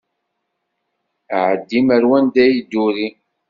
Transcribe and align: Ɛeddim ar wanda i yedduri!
Ɛeddim 1.45 1.87
ar 1.95 2.03
wanda 2.09 2.43
i 2.47 2.51
yedduri! 2.55 3.07